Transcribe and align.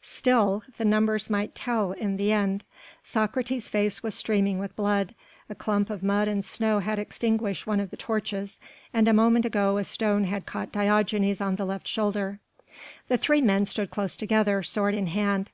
Still! 0.00 0.62
the 0.76 0.84
numbers 0.84 1.28
might 1.28 1.56
tell 1.56 1.90
in 1.90 2.18
the 2.18 2.30
end. 2.30 2.62
Socrates' 3.02 3.68
face 3.68 4.00
was 4.00 4.14
streaming 4.14 4.60
with 4.60 4.76
blood: 4.76 5.12
a 5.50 5.56
clump 5.56 5.90
of 5.90 6.04
mud 6.04 6.28
and 6.28 6.44
snow 6.44 6.78
had 6.78 7.00
extinguished 7.00 7.66
one 7.66 7.80
of 7.80 7.90
the 7.90 7.96
torches, 7.96 8.60
and 8.94 9.08
a 9.08 9.12
moment 9.12 9.44
ago 9.44 9.76
a 9.76 9.82
stone 9.82 10.22
had 10.22 10.46
caught 10.46 10.70
Diogenes 10.70 11.40
on 11.40 11.56
the 11.56 11.66
left 11.66 11.88
shoulder. 11.88 12.38
The 13.08 13.18
three 13.18 13.40
men 13.42 13.64
stood 13.64 13.90
close 13.90 14.16
together, 14.16 14.62
sword 14.62 14.94
in 14.94 15.08
hand. 15.08 15.50